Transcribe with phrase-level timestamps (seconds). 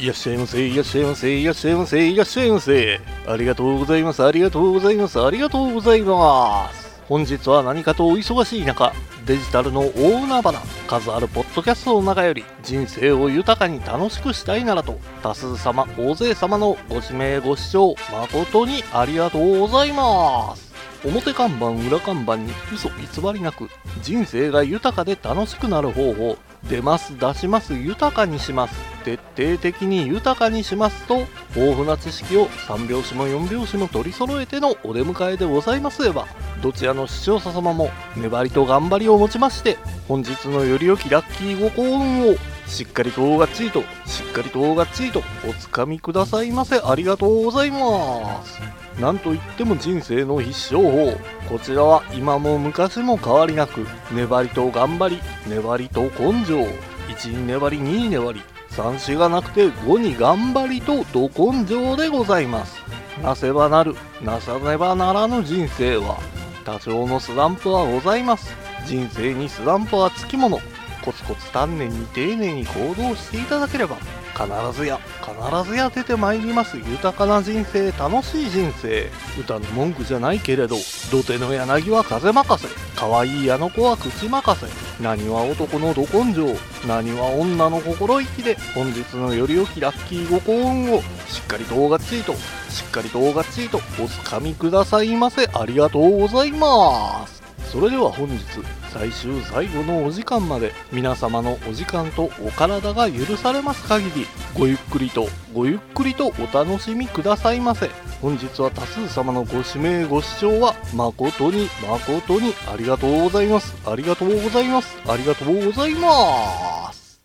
[0.00, 3.00] いらっしゃいませ、いらっしゃいませ、いらっしゃいませ、いらっしゃいませ。
[3.26, 7.02] ありがとうございます、ありがとうございます、ありがとうございます。
[7.06, 8.94] 本日は何かとお忙しい中、
[9.26, 10.58] デジタルの大海原、
[10.88, 20.70] 数あるポッドキャストの中より人生を豊かに楽しくしたいならと、多数様、大勢様のご指名ご視聴、誠にありがとうございます。
[21.04, 23.68] 表看板裏看板に嘘偽りなく
[24.02, 26.36] 人生が豊かで楽しくなる方法
[26.68, 36.02] 出ます出します豊かにします徹底的に豊かにしますと豊富な知識を3拍子も4拍子も取り揃えてのお出迎えでございます。
[36.02, 36.26] れば
[36.62, 42.36] どちらの視聴者様も粘りと頑張りをもちまして本日のより良きラッキーご幸運を
[42.66, 46.78] しっかりとがっちりとしっかりとがっちりとおつかみくださいませ。
[46.78, 48.60] ありがとうございます。
[49.00, 51.18] なんといっても人生の必勝法。
[51.48, 56.66] こちらは今も昔も変わりなく粘りと頑張り粘りと根性。
[57.10, 62.80] 1に粘り2に粘り3子がなくて5に頑張りとど根性でございます。
[63.22, 66.18] なせばなるなさねばならぬ人生は
[66.64, 68.54] 多少のスランプはございます。
[68.86, 70.60] 人生にスランプはつきもの。
[71.04, 73.96] コツコツ丹念に丁寧に行動していただければ
[74.34, 76.76] 必ずや必ずや出てまいります。
[76.76, 79.10] 豊かな人生楽しい人生。
[79.38, 80.76] 歌の文句じゃないけれど
[81.10, 82.68] 土手の柳は風任せ。
[82.94, 84.89] 可愛いあの子は口任せ。
[85.00, 86.56] 何は男のど根性
[86.86, 95.46] 何は女の心意気で本日のより良きラッキーご幸運をしっかりとがっちりとしっかりとがっちりとおつかみくださいませ。
[95.46, 97.40] ありがとうございます。
[97.70, 98.44] それでは本日
[98.92, 104.26] 最終最後のお時間まで皆様のお時間とお体が許されます限り
[104.58, 108.09] ごゆっくりとごゆっくりとお楽しみくださいませ。
[108.20, 113.74] 本日は多数様のご指名ご視聴は誠に誠にありがとうございます。
[113.88, 114.94] ありがとうございます。
[115.08, 117.22] ありがとうございます。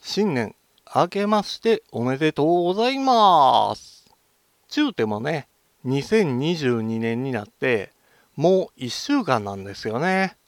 [0.00, 0.54] 新年
[0.96, 4.10] 明けましておめでとうございます。
[4.68, 5.48] 中てもね
[5.84, 7.92] 2022年になって
[8.36, 10.38] もう1週間なんですよね。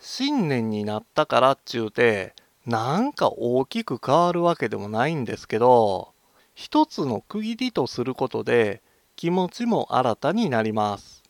[0.00, 2.34] 新年になったからっちゅうて、
[2.64, 6.12] なんか大きく変わるわけでもないんですけど、
[6.60, 8.82] 一つの区切りとすることで
[9.14, 11.22] 気持ちも新たになります。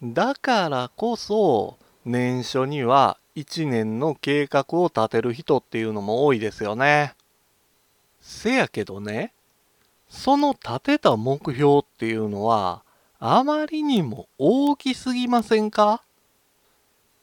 [0.00, 7.14] だからこそ、年初には1年の計画を立てる人っていうのも多いですよね。
[8.20, 9.32] せやけどね、
[10.08, 12.84] その立てた目標っていうのは、
[13.18, 16.00] あまりにも大きすぎませんか？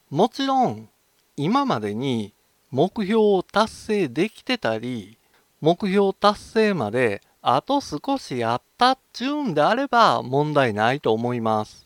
[0.09, 0.89] もちろん
[1.37, 2.33] 今までに
[2.71, 5.17] 目標を達成できてたり
[5.61, 11.85] 目標達成まであと少しやったっちゅうんであれば問題ないと思います。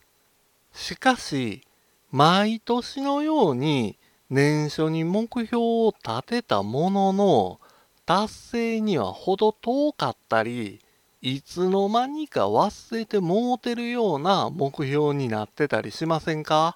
[0.74, 1.64] しかし
[2.12, 3.98] 毎年のように
[4.30, 7.60] 年初に目標を立てたものの
[8.06, 10.80] 達成には程遠かったり
[11.22, 16.76] いつの間にか忘れてもうてるような目標になってたりしませんか？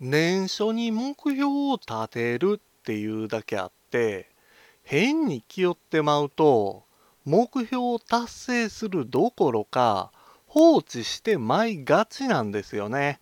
[0.00, 4.30] 年初に目標を立てるっていうだけあって
[4.82, 6.84] 変に気負ってまうと
[7.24, 10.10] 目標を達成するどころか
[10.46, 13.20] 放置してまいがちなんですよね。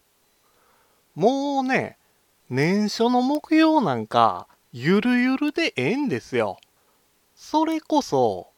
[1.15, 1.99] もうね
[2.49, 6.59] 年初の目標なんかゆるゆるでええんですよ。
[7.37, 8.49] それこそ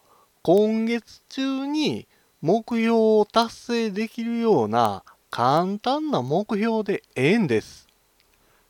[0.43, 2.07] 今月中に
[2.41, 7.87] 目標を達成できるような簡単な目標でええんです。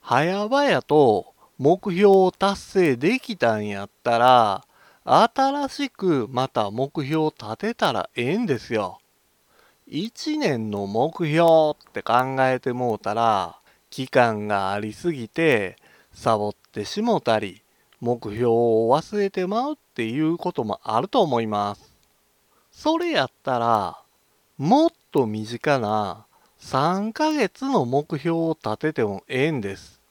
[0.02, 1.31] 早々と
[1.64, 4.64] 目標を達成できたんやったら、
[5.04, 8.98] 新しくまた目標を立てたらええんですよ。
[9.86, 15.76] 1年の目標って考えてもうたら、期間がありすぎて、
[16.12, 17.62] サボってしもたり、
[18.00, 21.96] 目標を忘れてまうっていうこともあると思います。
[22.72, 24.02] それやったら、
[24.58, 26.26] もっと身近な
[26.58, 30.01] 3ヶ月の目標を立ててもええんです。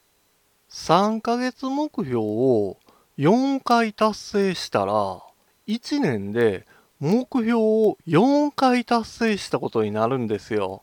[0.72, 2.78] 3ヶ月目標を
[3.18, 5.20] 4回達成したら、
[5.68, 6.66] 1年で
[6.98, 10.82] 目標を4回達成したことになるんですよ。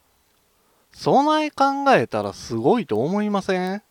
[0.92, 3.82] そない考えたらすごいと思いません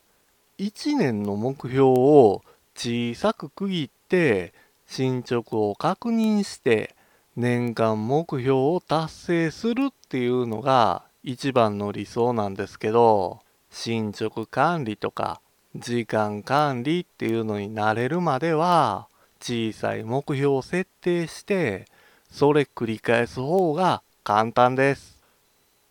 [0.59, 2.43] ?1 年の目標を
[2.77, 4.55] 小さく区切って
[4.87, 6.95] 進捗を確認して
[7.35, 13.41] 年間目標を達成するっていうのが一番の理想なんですけど
[13.71, 15.41] 進捗管理とか
[15.77, 19.09] 時間管理っていうのになれるまでは
[19.41, 21.87] 小さい目標を設定して
[22.31, 25.19] それ繰り返す方が簡単です。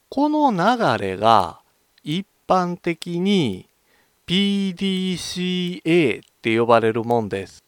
[0.09, 1.59] この流れが
[2.03, 3.68] 一般的に
[4.27, 7.63] PDCA って呼ばれるもんです。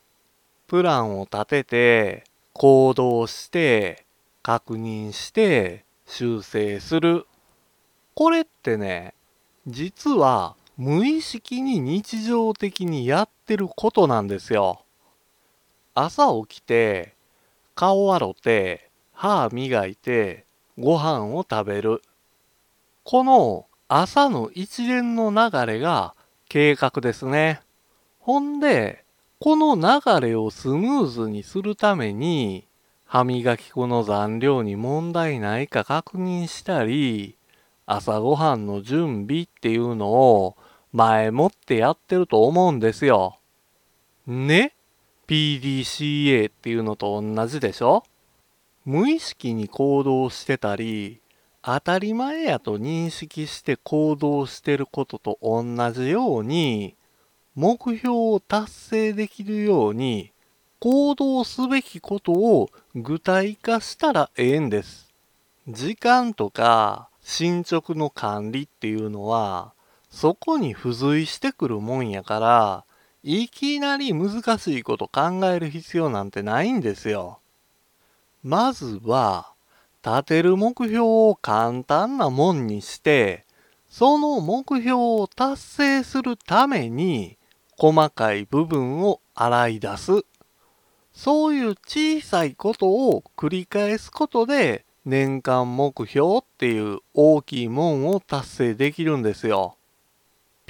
[0.68, 2.24] プランを立てて、
[2.54, 4.06] 行動して、
[4.44, 7.26] 確認して、修正する。
[8.14, 9.14] これってね、
[9.68, 14.86] 実は無意識に日常的にやってることなんですよ。
[15.94, 17.16] 朝起きて、
[17.76, 20.46] 顔洗って、歯磨いて、
[20.78, 22.02] ご飯を食べる。
[23.04, 26.16] この朝の一連の流れが
[26.48, 27.60] 計画ですね。
[28.20, 29.04] ほんで、
[29.42, 32.66] この流れをスムーズにするために、
[33.04, 37.36] 歯磨き粉の残量に問題ないか確認したり、
[37.86, 40.56] 朝ごはんの準備っていうのを
[40.92, 43.38] 前もってやってると思うんですよ。
[44.26, 44.74] ね
[45.28, 48.04] ?PDCA っていうのと同じでしょ？
[48.86, 51.22] 無意識に行動してたり、
[51.62, 56.96] 当たり前やと認識して行動してることと同じように、
[57.54, 60.32] 目標を達成できるように、
[60.80, 65.14] 行動すべきことを具体化したらええんです。
[65.68, 69.74] 時間とか進捗の管理っていうのは、
[70.10, 72.86] そこに付随してくるもんやから、
[73.24, 77.40] いきなり難しいこと考える必要なんてないんですよ。
[78.44, 79.54] まずは、
[80.04, 83.46] 立てる目標を簡単なもんにして、
[83.90, 87.38] その目標を達成するために、
[87.78, 90.26] 細かい部分を洗い出す。
[91.14, 99.79] そういう小さいことを繰り返すことで、年間目標っていう大きいもんを達成できるんですよ。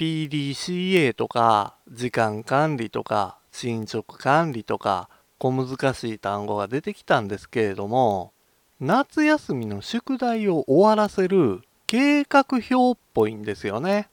[0.00, 8.32] PDCA とか時間管理とか進捗管理とか小難しい単語が出てきたんですけれども
[8.80, 14.08] 夏休みの宿題を終わらせる計画表っぽいんですよね。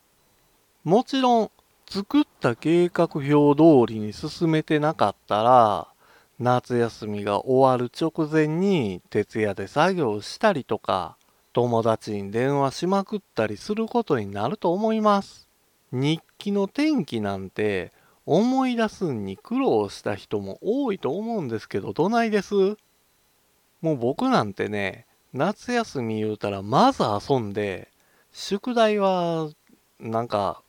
[0.84, 1.52] もちろん
[1.90, 5.88] 作った計画表通りに進めてなかったら
[6.38, 11.16] 夏休みが終わる直前に徹夜で作業したりとか
[11.54, 15.47] 友達に電話しまくったりすることになると思います。
[15.92, 17.94] 日記の天気なんて
[18.26, 22.54] 思い出すんに苦労した人も多いと思うんですけど、どないです？
[23.82, 27.90] もう僕なんてね、夏休み言うたらまず遊んで、
[28.34, 29.50] 宿題は
[30.00, 30.62] なんか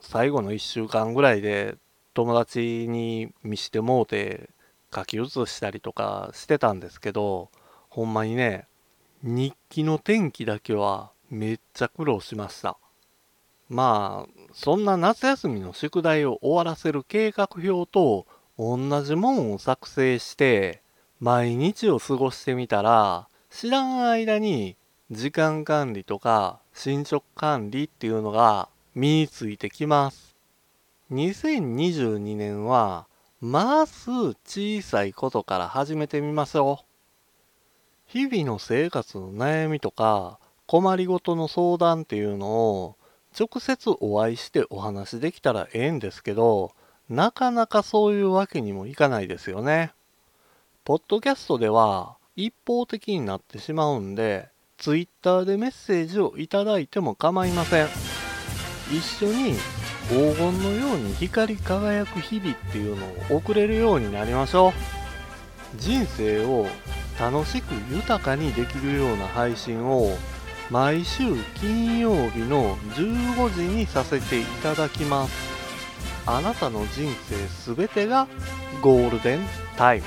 [0.00, 1.76] 最後の1週間ぐらいで
[2.12, 4.50] 友達に見してもうて
[4.94, 7.50] 書き写したりとかしてたんですけど、
[7.88, 8.66] ほんまにね、
[9.22, 12.76] 日記の天気だけはめっちゃ苦労しました。
[13.68, 18.26] まあ、そんな夏休みの宿題を終わらせる計画表と
[18.58, 20.82] 同じもんを作成して
[21.20, 24.76] 毎日を過ごしてみたら知らん間に
[25.10, 30.36] 時間管理とか進捗管理っていうのが身についてきます。
[31.12, 33.06] 2022年は
[33.40, 34.10] まず
[34.44, 36.86] 小さいことから始めてみましょう。
[38.06, 42.96] 日々の生活の悩みとか困りごとの相談っていうのを
[43.38, 46.72] 直接お会いしてお話できたらええんですけど、
[47.10, 49.92] なかなかそういうわけにもいかないですよね。
[50.84, 54.48] ポッドキャストでは一方的になってしまうんで、
[54.78, 57.88] Twitter でメッセージをいただいても構いません。
[58.90, 59.54] 一緒に
[60.08, 64.72] 黄金のように光り輝く日々っていうのを送れるようになりましょう。
[65.78, 66.66] 人生を
[67.20, 70.16] 楽しく豊かにできるような配信を
[70.70, 75.56] 毎週金曜日の15時にさせていただきます。
[76.26, 78.26] あなたの人生すべてが
[78.82, 79.40] ゴールデン
[79.76, 80.04] タイム。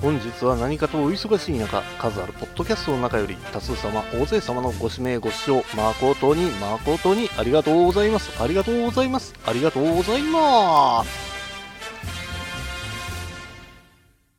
[0.00, 8.42] 本日は何かとお忙しい中数あるポッドキャストの中より多数様大勢様のご指名ご視聴誠に誠にありがとうございます。
[8.42, 9.32] ありがとうございます。
[9.46, 11.31] ありがとうございます。